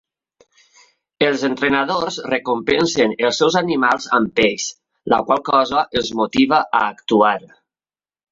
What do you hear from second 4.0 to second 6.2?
amb peix, la qual cosa els